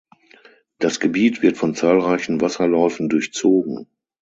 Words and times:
Das 0.79 0.99
Gebiet 0.99 1.43
wird 1.43 1.57
von 1.57 1.75
zahlreichen 1.75 2.41
Wasserläufen 2.41 3.07
durchzogen. 3.07 3.85